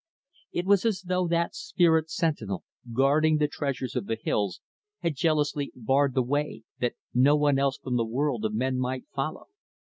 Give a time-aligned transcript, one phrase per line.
[0.51, 4.59] It was as though that spirit sentinel, guarding the treasures of the hills,
[5.01, 9.05] had jealously barred the way, that no one else from the world of men might
[9.13, 9.49] follow.